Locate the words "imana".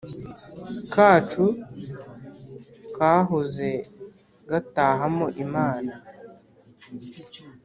5.45-5.93